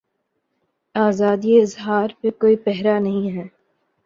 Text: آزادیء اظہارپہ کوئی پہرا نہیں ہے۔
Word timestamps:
آزادیء 0.95 1.61
اظہارپہ 1.61 2.29
کوئی 2.39 2.55
پہرا 2.55 2.97
نہیں 2.99 3.37
ہے۔ 3.37 3.47